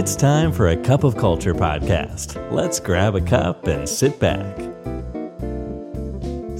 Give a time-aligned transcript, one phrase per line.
[0.00, 2.28] It's time for a cup of culture podcast.
[2.58, 4.54] Let's grab a cup and sit back.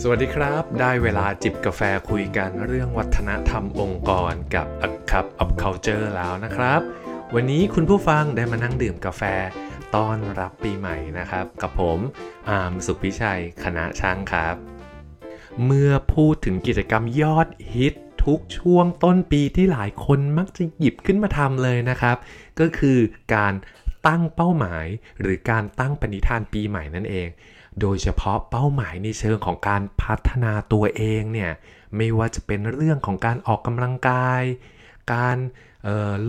[0.03, 1.80] สวัสดีครับ ได้เวลาจิบกาแฟ
[2.11, 6.80] คุยกันเรื่องวัฒนธรรมองค์กรกับ A Cup of Culture แล้วนะครับ
[7.35, 9.22] วันนี้คุณผู้ฟังได้มานั่งดื่มกาแฟ
[9.96, 11.98] ต้อนรับปีใหม่นะครับ กับผม
[12.50, 14.57] อาร์มสุขพิชัย คณะช่างครับ
[15.64, 17.95] เมื่อพูดถึงกิจกรรมยอดฮิต
[18.25, 22.16] ทุกช่วงต้นปีที่หลายคนมักจะหยิบขึ้นมาทำเลยนะครับ
[22.61, 22.98] ก็คือ
[23.34, 23.54] การ
[24.07, 24.86] ตั้งเป้าหมาย
[25.21, 27.29] หรือการตั้งปณิธานปีใหม่นั่นเอง
[27.81, 31.53] โดยเฉพาะเป้าหมายในเชิงของการพัฒนาตัวเองเนี่ย
[31.96, 34.42] ไม่ว่าจะเป็นเรื่องของการออกกำลังกาย
[35.14, 35.36] การ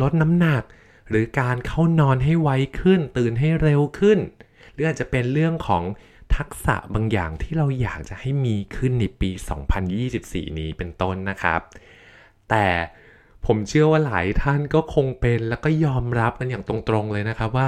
[0.02, 0.64] ลดน้ำหนัก
[1.10, 2.50] หรือการเข้านอนให้ไว
[2.80, 4.20] ขึ้น ตื่นให้เร็วขึ้น
[4.74, 5.84] หรืออาจจะเป็นเรื่องของ
[6.36, 9.30] ทักษะบางอย่างที่เราอยากจะให้มีขึ้นในปี
[9.94, 11.62] 2024 นี้เป็นต้นนะครับ
[12.50, 12.68] แต่
[13.46, 17.68] ผมเชื่อว่าหลายท่านก็คงเป็นแล้วก็ยอมรับกันอย่างตรงๆเลยนะครับว่า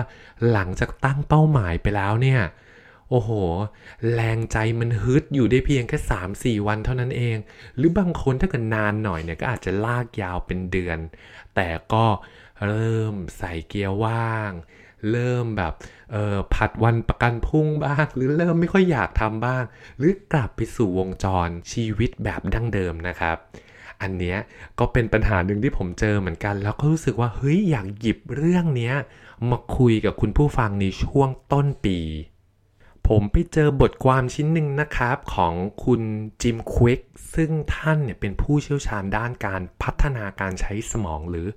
[0.51, 2.41] หลังจากตั้งเป้าหมายไปแล้วเนี่ย
[3.09, 3.31] โอ้โห
[4.13, 5.98] แรงใจมันฮึดอยู่ได้เพียงแค่
[6.59, 7.37] 3-4 วันเท่านั้นเอง
[7.77, 10.99] หรือบางคนถ้าเกิดนานหน่อยเนี่ยก็อาจจะลากยาวเป็นเดือน
[11.55, 12.05] แต่ก็
[12.67, 14.51] เริ่มใส่เกียร์ว่าง
[15.11, 15.73] เริ่มแบบ
[16.11, 19.63] เออผัดวันประกันพุ่งบ้าง หรือเริ่มไม่ค่อยอยากทำบ้าง
[19.98, 23.37] หรือกลับไปสู่วงจรชีวิตแบบดั้งเดิมนะครับ
[24.01, 24.37] อันเนี้ย
[24.79, 28.93] ก็เป็นปัญหาหนึ่งที่ผมเจอเหมือนกัน แล้วก็รู้สึกว่าเฮ้ยอยากหยิบเรื่องเนี้ย
[29.49, 31.99] มาคุยกับคุณผู้ฟังในช่วงต้นปี
[33.07, 36.01] ผมไปเจอบทความชิ้นหนึ่งนะครับของคุณ
[36.41, 37.01] จิมควิก
[37.35, 41.47] ซึ่งท่านเนี่ยเป็นผู้เชี่ยวชาญด้านการพัฒนาการใช้สมองหรือ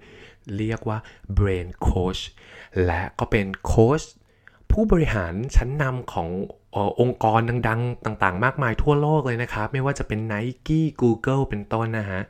[0.56, 0.98] เรียกว่า
[1.38, 2.22] brain coach
[2.86, 4.02] และก็เป็นโค้ช
[4.70, 6.28] ผู้บริหารชั้นนำของ
[7.00, 12.22] องค์กรดังๆ ต่างๆ มากมายทั่วโลกเลยนะครับ ไม่ว่าจะเป็น Nike Google เป็นต้นนะฮะ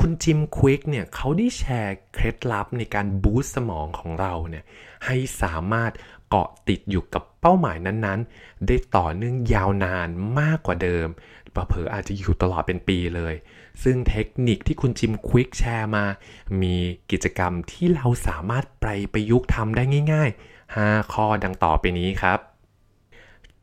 [0.00, 4.64] คุณจิมควิกเนี่ยเขาได้แชร์เคล็ดลับในการบูสต์สมองของเราเนี่ย
[5.06, 5.92] ให้สามารถ
[6.28, 10.08] เกาะติดอยู่กับเป้าหมายนั้นๆ ได้ต่อเนื่องยาวนาน
[10.40, 11.08] มากกว่าเดิม
[11.54, 13.34] ปะเผลออาจจะอยู่ตลอดเป็นปีเลย
[13.82, 16.04] ซึ่งเทคนิคที่คุณจิมควิกแชร์มา
[16.62, 16.76] มี
[17.10, 22.53] กิจกรรมที่เราสามารถไปประยุกต์ทำได้ง่าย ๆ 5 ข้อดังต่อไปนี้ครับ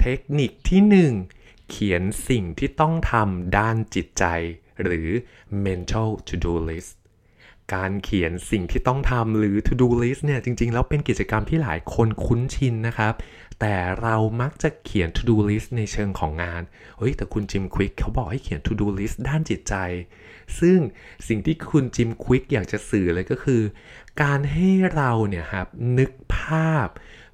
[0.02, 0.82] เทคนิคที่
[1.28, 4.26] 1 เขียนสิ่งที่ต้องทำด้านจิตใจ
[4.84, 5.10] หรือ
[5.66, 6.92] mental to do list
[7.74, 13.14] การเขียนสิ่งที่ต้องทำหรือ to do list เนี่ยจริง ๆ แล้วเป็นกิจกรรมที่หลายคนคุ้นชินนะครับ
[13.60, 16.62] แต่เรามักจะเขียน to do list ในเชิงของงาน
[16.98, 19.76] เฮ้ย แต่คุณจิมควิกเขาบอกให้เขียน to do list ด้านจิตใจ
[20.60, 20.80] ซึ่ง
[21.28, 23.62] สิ่งที่คุณจิมควิกอยากจะสื่อเลยก็คือ
[24.22, 26.90] การให้เราเนี่ยครับนึกภาพ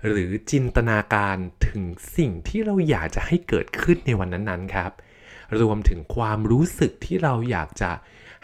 [0.08, 1.38] หรือจินตนาการ
[1.68, 1.84] ถึง
[2.18, 4.92] สิ่งที่เราอยากจะให้เกิดขึ้นในวันนั้นๆครับ
[5.62, 7.92] รวมถึงความรู้สึกที่เราอยากจะ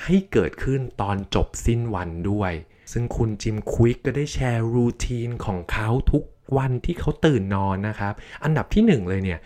[0.04, 2.54] ให้เกิดขึ้นตอนจบสิ้นวันด้วย
[2.92, 6.24] ซึ่งคุณจิมควิกก็ได้แชร์รูทีนของเขาทุก
[6.58, 9.40] วันที่เขาตื่นนอนนะครับ อันดับที่ 1 เลยเนี่ย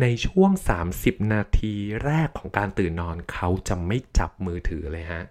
[0.00, 0.50] ในช่วง
[0.90, 5.22] 30 นาทีแรกของการตื่นนอนเขาจะไม่จับมือถือเลยฮะ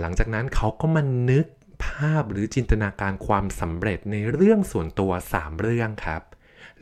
[0.00, 6.22] หลังจากนั้นเขาก็มานึกาพหรือจินตนาการความสำเร็จในเรื่องส่วนตัว 3 เรื่องครับ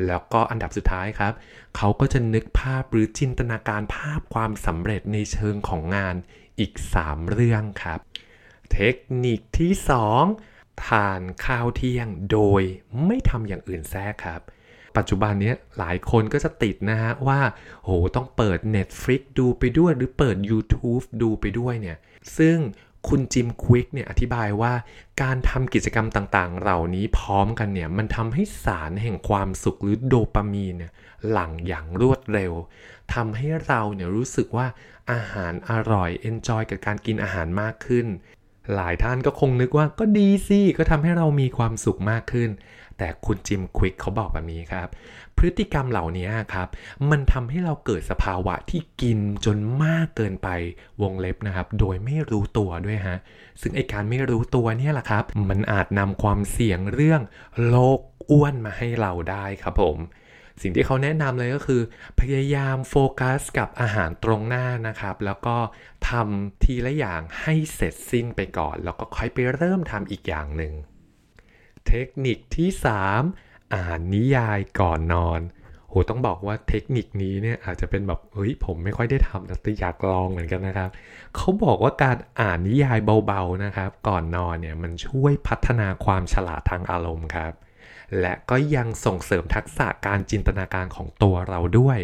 [0.07, 1.33] แล้วก็อันดับสุดท้ายครับ
[1.77, 6.15] เขาก็จะนึกภาพหรือจินตนาการภาพความสำเร็จในเชิงของงาน
[6.59, 6.73] อีก
[7.03, 8.01] 3 เรื่องครับ
[8.73, 9.73] เทคนิคที่
[10.29, 12.63] 2 ทานข้าวเที่ยงโดย
[13.07, 14.41] ไม่ทำอย่างอื่นแทรกครับ
[14.97, 17.41] ปัจจุบันนี้หลายคนก็จะติดนะฮะว่า
[17.85, 21.99] โหต้องเปิด Netflix ดูไปด้วยหรือเปิด YouTube ดูไปด้วยเนี่ย
[22.39, 22.59] ซึ่ง
[23.09, 24.73] คุณ Jim Kwik เนี่ยอธิบายว่า
[25.23, 30.93] การทำกิจกรรมต่างๆ เหล่านี้พร้อมกันเนี่ยมันทำให้สารแห่งความสุขหรือโดปามีนเนี่ย
[31.31, 32.53] หลั่งอย่างรวดเร็ว
[33.15, 34.67] ทำให้เราเนี่ยรู้สึกว่า
[35.13, 38.07] อาหารอร่อย enjoy กับการกินอาหารมากขึ้น
[38.75, 42.51] หลายท่านก็คงนึกว่าก็ดีสิก็ทำให้เรามีความสุขมากขึ้น
[42.99, 44.89] แต่คุณจิมควิกเขาบอกแบบนี้ครับ
[45.37, 46.69] พฤติกรรมเหล่านี้ครับ
[47.11, 50.49] มันทำให้เราเกิดสภาวะที่กินจนมากเกินไป
[51.03, 53.19] วงเล็บนะครับ โดยไม่รู้ตัวด้วยฮะ
[53.61, 57.21] ซึ่งไอการไม่รู้ตัวเนี่ยแหละครับ มันอาจนำความเสี่ยงเรื่อง
[57.69, 58.01] โรค
[58.31, 59.99] อ้วนมาให้เราได้ครับผม
[60.63, 61.83] สิ่งที่เขาแนะนำเลยก็คือ
[62.21, 65.57] พยายามโฟกัสกับอาหารตรงหน้านะครับ แล้วก็
[66.09, 70.73] ทำทีละอย่างให้เสร็จสิ้นไปก่อน แล้วก็ค่อยไปเริ่มทำอีกอย่างหนึ่ง
[71.89, 72.69] เทคนิคที่
[73.21, 75.41] 3 อ่านนิยายก่อนนอน
[75.89, 80.91] โหต้องบอกว่าเทคนิคนี้เนี่ยอาจจะเป็นแบบเฮ้ยผมไม่ค่อยได้ทำแต่อยากลองเหมือนกันนะครับ
[81.37, 87.53] เขาบอกว่าการอ่านนิยายเบาๆนะครับ ก่อนนอนเนี่ยมันช่วยพัฒนาความฉลาดทางอารมณ์ครับ
[88.21, 91.99] และก็ยังส่งเสริมทักษะการจินตนาการของตัวเราด้วย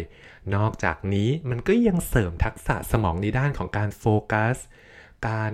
[0.55, 4.57] นอกจากนี้มันก็ยังเสริมทักษะสมองในด้านของการโฟกัส
[5.29, 5.51] การ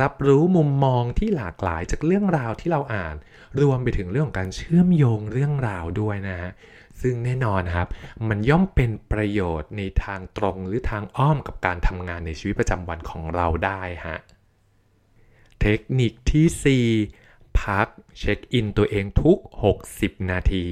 [0.00, 3.16] รับรู้มุมมองที่หลากหลายจากเรื่องราวที่เราอ่าน
[3.60, 6.52] รวมไปถึงเรื่องของการเชื่อมโยงเรื่องราวด้วยนะฮะ
[7.02, 7.88] ซึ่งแน่นอนครับ
[8.28, 14.18] มันย่อมเป็นประโยชน์ในทางตรงหรือทางอ้อมกับการทำงานในชีวิตประจำวันของเราได้ฮะ
[15.60, 17.23] เทคนิคที่ 4
[17.62, 17.86] พัก
[18.18, 19.38] เช็คอินตัวเองทุก
[19.82, 20.66] 60 นาที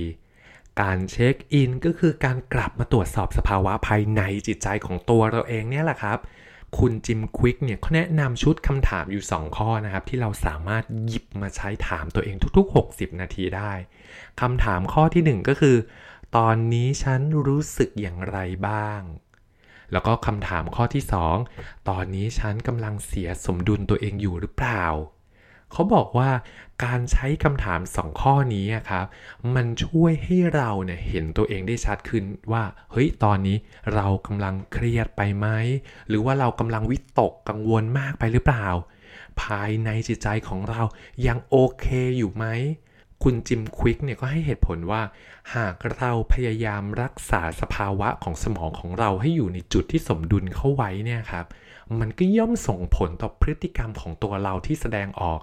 [0.80, 6.18] การเช็คอินก็คือการกลับมาตรวจสอบสภาวะภายในจิตใจของตัวเราเองเนี่ยแหละครับ
[6.78, 13.72] คุณจิมควิกเนี่ยเขาแนะนำชุดคำถามอยู่ 2 ข้อนะครับ ที่เราสามารถหยิบมาใช้ถามตัวเองทุก ๆ 60 นาทีได้
[14.40, 15.76] คำถามข้อที่ 1 ก็คือ
[16.36, 18.38] ตอนนี้ฉันรู้สึกอย่างไร
[18.68, 19.00] บ้าง
[19.92, 21.04] แล้วก็คำถามข้อที่
[21.46, 24.84] 2 ตอนนี้ฉันกำลังเสียสมดุลตัวเองอยู่หรือเปล่า
[25.72, 26.30] เขาบอกว่า
[26.84, 29.06] การใช้คำถามสองข้อนี้ครับ
[29.54, 33.56] มันช่วยให้เราเนี่ยเห็นตัวเองได้ชัดขึ้นว่า เฮ้ย ตอนนี้
[33.94, 35.46] เรากำลังเครียดไปไหม
[36.08, 38.66] หรือว่าเรากำลังวิตกกังวลมากไปหรือเปล่า
[39.42, 40.82] ภายในจิตใจของเรา
[41.26, 41.86] ยังโอเค
[42.18, 42.46] อยู่ไหม
[43.22, 45.02] คุณจิมควิกเนี่ยก็ให้เหตุผลว่า
[45.54, 51.46] หากเราพยายามรักษาสภาวะของสมองของเราให้อยู่ในจุดที่สมดุลเข้าไว้เนี่ยครับ
[52.00, 55.40] มันก็ย่อมส่งผลต่อพฤติกรรมของตัวเราที่แสดงออก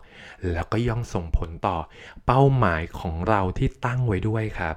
[0.52, 1.78] แล้วก็ย่อมส่งผลต่อ
[2.26, 4.76] เป้าหมายของเราที่ตั้งไว้ด้วยครับ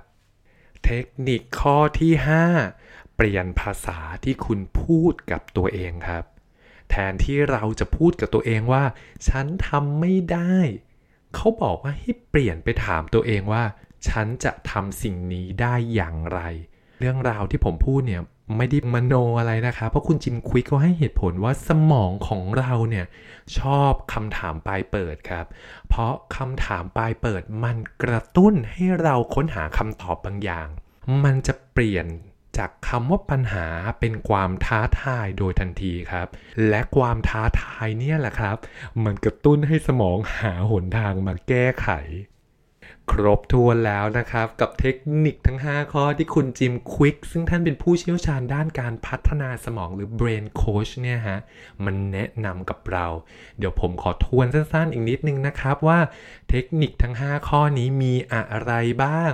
[0.84, 2.12] เทคนิคข้อที่
[2.64, 6.24] 5 เปลี่ยนภาษาที่คุณพูดกับตัวเองครับ
[6.90, 8.84] แทนที่เราจะพูดกับตัวเองว่า
[9.28, 10.56] ฉันทำไม่ได้
[11.34, 13.64] เขาบอกว่าให้เปลี่ยนไปถามตัวเองว่า
[14.08, 16.40] ฉันจะทำสิ่งนี้ได้อย่างไร
[17.00, 18.22] เรื่องราวที่ผมพูดเนี่ย
[18.56, 23.06] ไม่ได้มโนอะไรนะคะ เพราะคุณจิมควิกก็ให้เหตุผลว่าสมองของเราเนี่ย
[23.58, 25.46] ชอบคำถามปลายเปิดครับ
[25.88, 30.68] เพราะคำถามปลายเปิดมันกระตุ้นให้เราค้นหาคำตอบบางอย่าง
[31.24, 32.06] มันจะเปลี่ยน
[32.58, 33.66] จากคำว่าปัญหา
[34.00, 36.26] เป็นความท้าทายโดยทันทีครับ
[36.68, 38.56] และความท้าทายเนี่ยแหละครับ
[39.04, 41.88] มันกระตุ้นให้สมองหาหนทางมาแก้ไข
[43.10, 51.38] ครบถ้วนแล้วนะครับ กับเทคนิคทั้ง 5 ข้อที่คุณจิมควิกซึ่งท่านเป็นผู้เชี่ยวชาญด้านการพัฒนาสมองหรือ brain coach เนี่ยฮะ
[51.84, 53.06] มันแนะนำกับเรา
[53.58, 56.00] เดี๋ยวผมขอทวนสั้นๆอีกนิดนึงนะครับว่า
[56.50, 58.72] เทคนิคทั้ง 5 ข้อนี้มีอะไร
[59.04, 59.32] บ้าง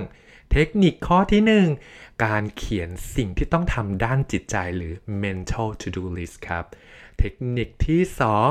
[0.53, 1.43] เทคนิคข้อที่
[1.87, 6.65] 1 การเขียนสิ่งที่ต้องทำด้านจิตใจหรือ mental to do list ครับ
[7.19, 8.03] เทคนิคที่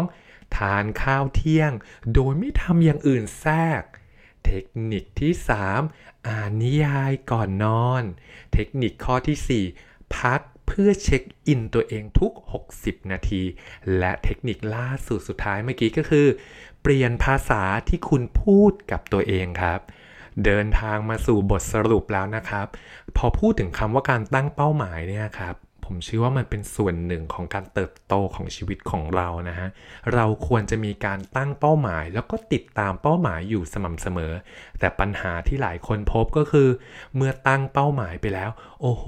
[0.03, 1.71] 2 ทานข้าวเที่ยง
[2.13, 3.83] โดยไม่ทำอย่างอื่นแทรก
[4.47, 5.33] เทคนิคที่
[5.81, 8.03] 3 อ่านนิยายก่อนนอน
[8.53, 12.31] เทคนิคข้อที่ 4 พักเพื่อเช็คอินตัวเองทุก
[12.73, 13.43] 60 นาที
[13.97, 16.27] และเทคนิคล่าสุดสุดท้ายเมื่อกี้ก็คือ
[16.81, 19.79] เปลี่ยนภาษาที่คุณพูดกับตัวเองครับ
[20.45, 22.67] เดินทางมาสู่บทสรุปแล้วนะครับ
[23.17, 25.55] พอพูดถึงคำว่าการตั้งเป้าหมายเนี่ยครับ
[25.87, 29.69] ผมเชื่อว่ามันเป็นส่วนหนึ่งของการเติบโตของชีวิตของเรานะฮะ
[30.13, 34.33] เราควรจะมีการตั้งเป้าหมาย แล้วก็ติดตามเป้าหมายอยู่สม่ำเสมอ
[34.79, 36.69] แต่ปัญหาที่หลายคนพบก็คือ
[37.15, 38.49] เมื่อตั้งเป้าหมายไปแล้ว
[38.81, 39.05] โอ้โห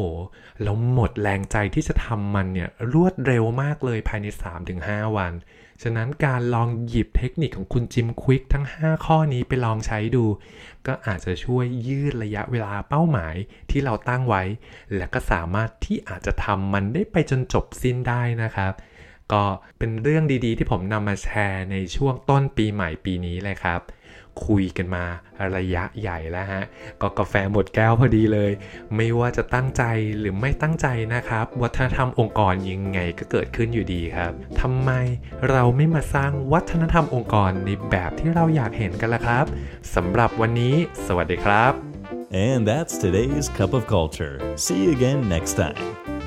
[0.64, 4.28] เราหมดแรงใจที่จะทำมันเนี่ยรวดเร็วมากเลยภายใน
[4.72, 5.34] 3-5 วัน
[5.84, 10.26] ฉะนั้นการลองหยิบเทคนิคของคุณจิมควิกทั้ง 5 ข้อนี้ไปลองใช้ดู
[10.88, 13.36] ก็อาจจะช่วยยืดระยะเวลาเป้าหมาย
[13.70, 14.44] ที่เราตั้งไว้
[14.96, 18.74] และก็สามารถที่อาจจะทำมันได้ไปจนจบสิ้นได้นะครับ
[19.32, 19.44] ก็
[19.78, 23.82] เป็นเรื่องดีๆ ที่ผมนำมาแชร์ในช่วงต้นปีใหม่ปีนี้เลยครับ
[24.46, 25.04] คุยกันมา
[25.56, 26.64] ระยะใหญ่แล้วฮะ
[27.02, 28.52] ก็กาแฟหมดแก้วพอดีเลย
[28.96, 29.84] ไม่ว่าจะตั้งใจ
[30.20, 34.32] หรือไม่ตั้งใจนะครับ วัฒนธรรมองค์กรยังไงก็เกิดขึ้นอยู่ดีครับ
[34.62, 34.92] ทำไม
[35.50, 39.46] เราไม่มาสร้างวัฒนธรรมองค์กรในแบบที่เราอยากเห็นกันล่ะครับ
[39.96, 41.74] สำหรับวันนี้ สวัสดีครับ
[42.32, 44.36] And that's today's cup of culture.
[44.56, 46.19] See you again next time.